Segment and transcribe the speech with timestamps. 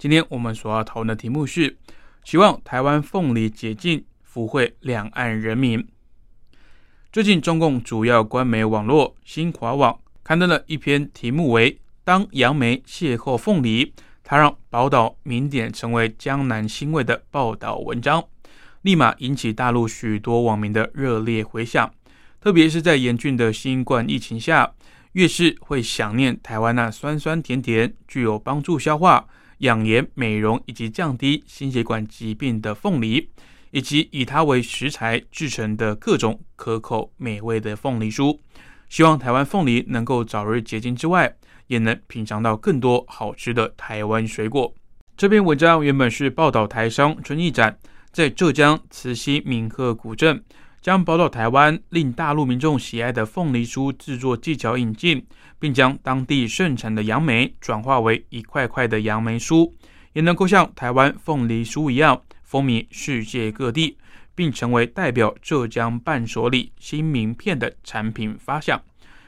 [0.00, 1.76] 今天我们所要讨论的题目是：
[2.24, 5.86] 希望台湾凤梨解禁，福惠两岸人民。
[7.12, 13.92] 最近，中共主要官媒网络新华网刊登了一篇题目为“当杨梅邂逅凤梨，
[14.24, 18.24] 它让宝岛名点成为江南新味”的报道文章，
[18.80, 21.92] 立马引起大陆许多网民的热烈回响。
[22.40, 24.72] 特别是在严峻的新冠疫情下。
[25.14, 29.26] 越是会想念台湾那酸酸甜甜、具有帮助消化、
[29.60, 33.30] 养颜美容以及降低心血管疾病的凤梨，
[33.70, 38.38] 以及以它为食材制成的各种可口美味的凤梨酥。
[38.88, 41.36] 希望台湾凤梨能够早日结晶之外，
[41.68, 44.74] 也能品尝到更多好吃的台湾水果。
[45.16, 47.78] 这篇文章原本是报道台商春义展
[48.10, 50.42] 在浙江慈溪闽鹤古镇。
[50.82, 55.22] 将宝岛台湾令大陆民众喜爱的凤梨酥制作技巧引进，
[55.58, 59.70] 并将当地盛产的杨梅转化为一块块的杨梅酥，
[60.14, 63.98] 也能够像台湾凤梨酥一样风靡世界各地，
[64.34, 68.80] 并成为代表浙江伴手礼新名片的产品发想。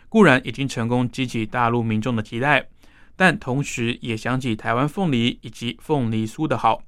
[0.08, 2.66] 固然已经成功激起大陆民众的期待，
[3.14, 6.82] 但同时也想起台湾凤梨以及凤梨酥的好，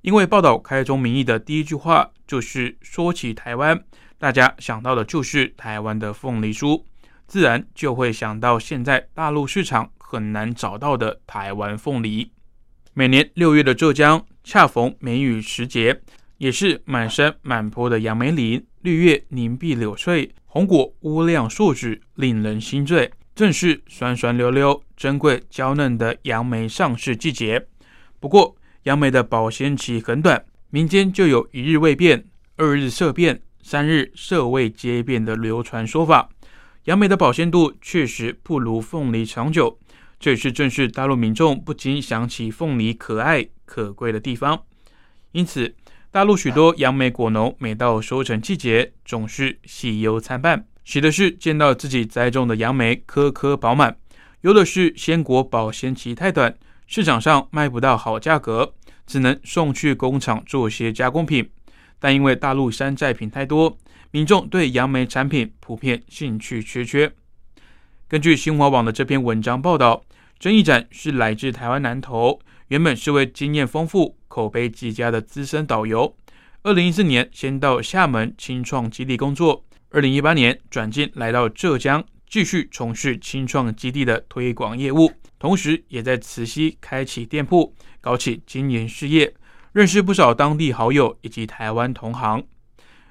[0.00, 3.84] 因为报道开宗明义的第一句话就是说起台湾。
[4.18, 6.82] 大家想到的就是台湾的凤梨酥，
[7.26, 12.30] 自然就会想到现在大陆市场很难找到的台湾凤梨。
[12.94, 16.00] 每年六月的浙江恰逢梅雨时节，
[16.38, 23.12] 也是满山满坡的杨梅林，绿叶凝碧柳翠，红果乌亮硕指，令人心醉。
[23.34, 27.66] 正是酸酸溜溜、珍贵娇嫩的杨梅上市季节。
[28.18, 32.24] 不过，杨梅的保鲜期很短，民间就有一日未变，
[32.56, 33.42] 二日色变。
[33.68, 36.28] 三日色味皆变的流传说法，
[36.84, 39.76] 杨梅的保鲜度确实不如凤梨长久，
[40.20, 44.62] 这也是正是大陆民众不禁想起凤梨可爱可贵的地方。
[45.32, 45.74] 因此，
[46.12, 50.64] 大陆许多杨梅果农每到收成季节，总是喜忧参半。
[50.84, 53.90] 喜的是见到自己栽种的杨梅颗颗饱满；
[54.42, 56.56] 忧的是鲜果保鲜期太短，
[56.86, 58.74] 市场上卖不到好价格，
[59.08, 61.50] 只能送去工厂做些加工品。
[61.98, 63.78] 但因为大陆山寨品太多，
[64.10, 67.12] 民众对杨梅产品普遍兴趣缺缺。
[68.08, 70.04] 根据新华网的这篇文章报道，
[70.38, 76.16] 曾义展是来自台湾南投，原本是位经验丰富、口碑极佳的资深导游。
[76.62, 89.32] 二零一四年先到厦门青创基地工作，二零一八年转进来到浙江，继续从事青创基地的推广业务，同时也在慈溪开启店铺，搞起经营事业。
[89.76, 92.42] 认识不少当地好友以及台湾同行。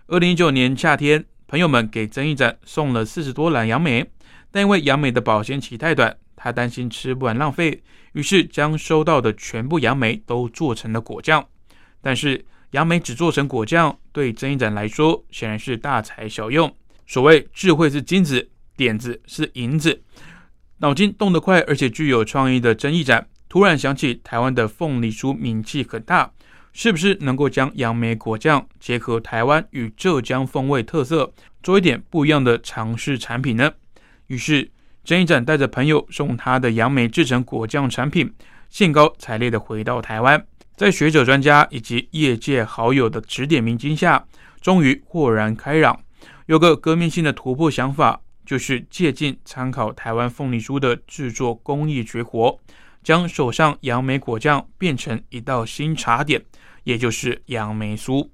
[0.07, 4.03] 二零一九年夏天，朋友们给曾义展送了四十多篮杨梅，
[4.49, 7.83] 但因为杨梅的保鲜期太短，他担心吃不完浪费，
[8.13, 11.45] 于是将收到的全部杨梅都做成了果酱。
[12.01, 16.75] 但是杨梅只做成果酱，对曾义展来说显然是大材小用。
[17.05, 20.01] 所谓智慧是金子，点子是银子。
[20.79, 26.31] 脑筋动得快而且具有创意的曾义展，突然想起台湾的凤梨酥名气很大。
[26.77, 31.31] 是不是能够将杨梅果酱结合台湾与浙江风味特色，
[31.63, 33.71] 做一点不一样的尝试产品呢？
[34.27, 34.69] 于是
[35.05, 38.29] 曾一展带着朋友送他的杨梅制成果酱产品，
[38.69, 44.25] 兴高采烈地回到台湾，在学者专家以及业界好友的指点迷津下，
[44.59, 45.97] 终于豁然开朗，
[46.47, 52.59] 有个革命性的突破想法，就是借鉴参考台湾凤梨酥的制作工艺绝活，
[53.01, 56.43] 将手上杨梅果酱变成一道新茶点。
[56.85, 58.29] 也就是杨梅酥，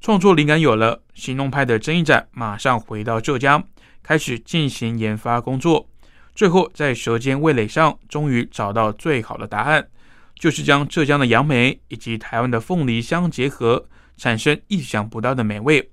[0.00, 3.66] 创作灵感有了，行动派的曾一展马上回到浙江，
[4.02, 5.88] 开始进行研发工作。
[6.34, 9.88] 最后在舌尖味蕾上，终于找到最好的答案，
[10.34, 15.90] 就是将浙江的杨梅以及台湾的凤梨相结合，产生意想不到的美味。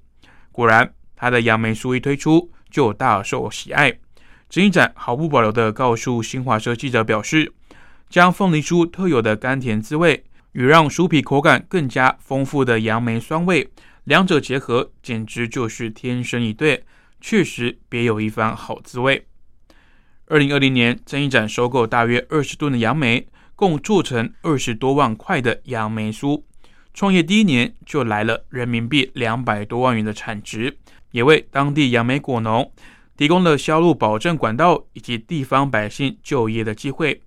[0.52, 3.98] 果然，他的杨梅酥一推出就大受喜爱。
[4.50, 7.54] 曾一展毫不保留地告诉新华社记者表示，
[8.10, 10.26] 将凤梨酥特有的甘甜滋味。
[10.58, 13.70] 与让酥皮口感更加丰富的杨梅酸味，
[14.06, 16.84] 两者结合简直就是天生一对，
[17.22, 19.28] 确实别有一番好滋味。
[20.26, 26.42] 二零二零年，曾一展收购大约二十吨的杨梅，共做成二十多万块的杨梅酥。
[26.92, 30.76] 创业第一年就来了人民币两百多万元的产值，
[31.12, 32.72] 也为当地杨梅果农
[33.16, 37.22] 提供了销路保证管道以及地方百姓就业的机会。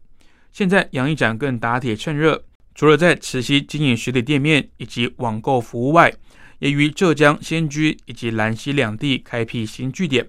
[0.50, 2.42] 现在杨一展更打铁趁热，
[2.74, 6.12] 除了在慈溪经营实体店面以及网购服务外，
[6.58, 10.28] 也于浙江仙居以及兰溪两地开辟新据点。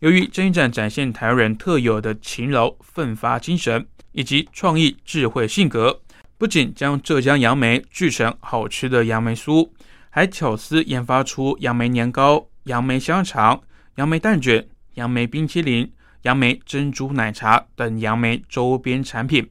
[0.00, 6.00] 由于这一展展现台湾人特有的勤劳奋发精神以及创意智慧性格。
[6.38, 9.68] 不仅将浙江杨梅制成好吃的杨梅酥，
[10.08, 13.60] 还巧思研发出杨梅年糕、杨梅香肠、
[13.96, 19.46] 杨梅蛋卷、杨梅冰淇淋、杨梅珍珠奶茶等杨梅周边产品。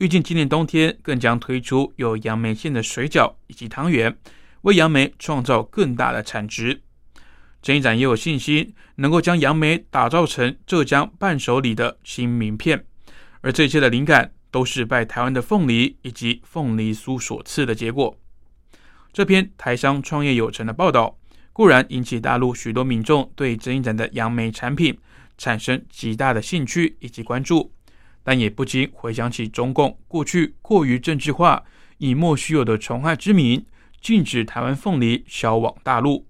[0.00, 4.16] 预计今年冬天更将推出有杨梅馅的水饺以及汤圆，
[4.62, 6.80] 为杨梅创造更大的产值。
[7.62, 12.86] 陈一展也有信心能够将杨梅打造成浙江伴手礼的新名片，
[13.42, 14.32] 而这一切的灵感。
[14.52, 18.18] 都是拜台湾的凤梨以及凤梨酥所赐的结果。
[19.12, 21.16] 这篇台商创业有成的报道，
[21.52, 24.98] 固然引起大陆许多民众对曾一展的杨梅产品
[25.38, 27.72] 产生极大的兴趣以及关注，
[28.30, 31.64] 但也不禁回想起中共过去过于政治化、
[31.98, 33.66] 以莫须有的崇害之名，
[34.00, 36.24] 禁止台湾凤梨销往大陆。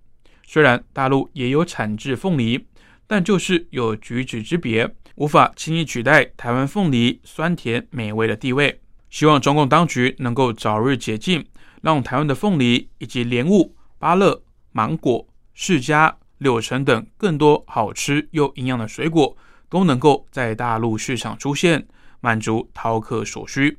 [0.47, 2.65] 虽然大陆也有产制凤梨，
[3.07, 4.91] 但就是有举止之别。
[5.17, 8.81] 无法轻易取代台湾凤梨酸甜美味的地位。
[9.11, 11.45] 希望中共当局能够早日解禁，
[11.83, 14.43] 让台湾的凤梨以及莲雾、芭乐、
[14.73, 19.37] 芒果、释迦、柳橙等更多好吃又营养的水果
[19.71, 21.87] 都能够在大陆市场出现，
[22.21, 23.79] 满足饕客所需。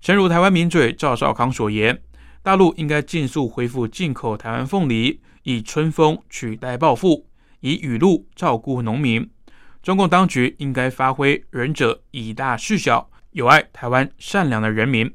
[0.00, 2.00] 诚如台湾名嘴赵少康所言，
[2.42, 7.26] 大陆应该尽速恢复进口台湾凤梨，以春风取代暴富，
[7.60, 9.28] 以雨露照顾农民。
[9.82, 15.12] 中共当局应该发挥仁者以大事小、有爱台湾善良的人民。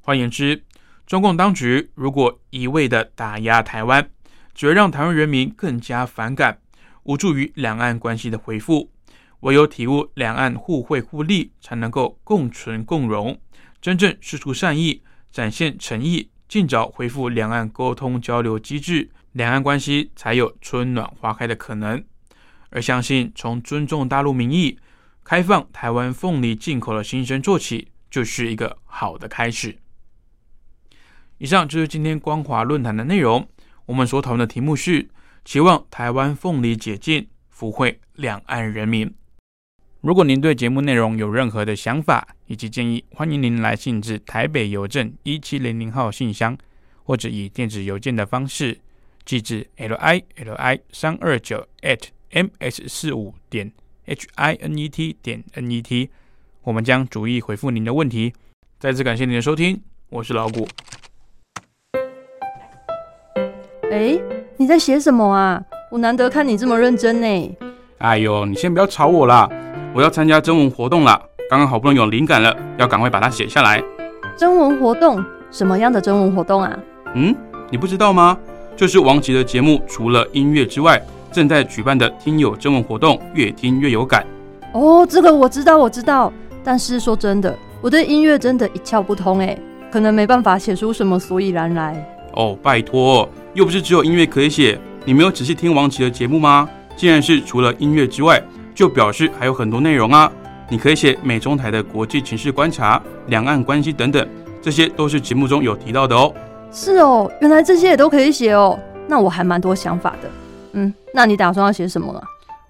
[0.00, 0.62] 换言之，
[1.06, 4.10] 中共当局如果一味的打压台湾，
[4.54, 6.58] 只会让台湾人民更加反感，
[7.04, 8.90] 无助于两岸关系的恢复。
[9.42, 13.38] 唯有体悟两岸互惠互利，才能够共存共荣，
[13.80, 15.02] 真正施出善意，
[15.32, 22.02] 展现诚意，尽早恢复两岸沟通交流机制，两岸关系才有春暖花开的可能。
[22.70, 24.78] 而相信从尊重大陆民意、
[25.24, 29.76] 开放台湾凤梨进口的新生做起，就是一个好的开始。
[31.38, 33.48] 以上就是今天光华论坛的内容。
[33.86, 35.10] 我们所讨论的题目是：
[35.44, 39.12] 期望台湾凤梨解禁，福惠两岸人民。
[40.02, 46.58] 如果您对节目内容有任何的想法以及建议，欢迎您来信至台北邮政一七零零号信箱，
[47.04, 48.76] 或者以电子邮件的方式
[49.24, 52.00] 寄至 l i l i 三二九 at。
[52.32, 53.70] m s 四五点
[54.06, 56.10] h i n e t 点 n e t，
[56.62, 58.32] 我们将逐一回复您的问题。
[58.80, 60.66] 再次感谢您的收听，我是老谷。
[63.92, 64.18] 哎，
[64.56, 65.62] 你在写什么啊？
[65.92, 67.56] 我难得看你这么认真呢。
[67.98, 69.48] 哎呦，你先不要吵我啦！
[69.94, 73.82] 我要参加征文活动了，刚刚好不容易有灵感了，要赶快把它写下来。
[74.38, 75.22] 征文活动？
[75.50, 76.78] 什么样的征文活动啊？
[77.14, 77.34] 嗯，
[77.70, 78.38] 你不知道吗？
[78.74, 81.00] 就是王琦的节目，除了音乐之外。
[81.30, 84.22] 正在举办的听友征文活动，越听越有感。
[84.74, 86.30] 哦，这个我知道，我知道。
[86.62, 89.58] 但是说真的，我对音乐真的一窍不通哎，
[89.90, 92.06] 可能没办法写出什么所以然来。
[92.34, 94.78] 哦，拜托，又不是只有音乐可以写。
[95.06, 96.68] 你没有仔细听王琦的节目吗？
[96.96, 98.38] 既然是除了音乐之外，
[98.74, 100.30] 就表示还有很多内容啊。
[100.68, 104.26] 你可以写美中台的国际情势观察、两岸关系等等，
[104.62, 106.32] 这些都是节目中有提到的哦。
[106.72, 108.78] 是哦，原来这些也都可以写哦。
[109.06, 110.30] 那我还蛮多想法的。
[110.72, 112.22] 嗯，那你打算要写什么了？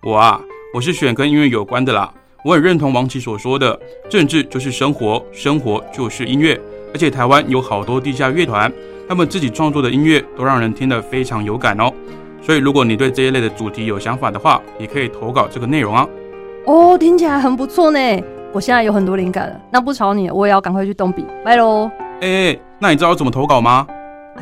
[0.02, 0.40] 我啊，
[0.75, 2.12] 我是选跟音乐有关的啦。
[2.44, 3.78] 我很认同王琦所说的，
[4.11, 6.61] 政治就是生活，生活就是音乐。
[6.92, 8.73] 而且台湾有好多地下乐团，
[9.09, 11.92] 他们自己创作的音乐都让人听得非常有感哦。
[12.42, 16.06] 所以如果你对这一类的主题有想法的话，也可以投稿这个内容啊。
[16.66, 17.99] 哦，听起来很不错呢。
[18.52, 21.90] 我现在有很多灵感了，那不吵你，我也要赶快去动笔，拜喽。
[22.20, 23.87] 哎，那你知道怎么投稿吗？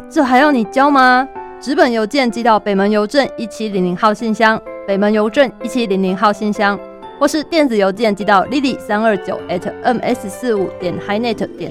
[0.08, 1.28] 这还要你教吗？
[1.60, 6.78] 纸本邮件寄到北门邮政一七零零号信箱，北门邮政一七零零号信箱，
[7.18, 11.70] 或是电子邮件寄到 lily 三二九 at ms 四五点 hinet 点